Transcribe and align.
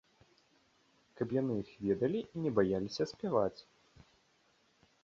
Каб 1.21 1.35
яны 1.41 1.53
іх 1.65 1.69
ведалі 1.89 2.19
і 2.33 2.47
не 2.47 2.51
баяліся 2.61 3.03
спяваць. 3.13 3.61